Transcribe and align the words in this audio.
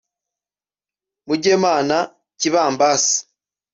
Mugemana 1.27 1.97
Kibambasi 2.39 3.17